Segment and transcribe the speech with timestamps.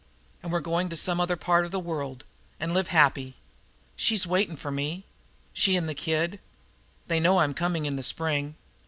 [0.41, 2.23] An' we're going to some other part of the world,
[2.59, 3.35] an' live happy.
[3.95, 5.05] She's waitin' for me,
[5.53, 6.39] she an' the kid, an'
[7.05, 8.55] they know I'm coming in the spring.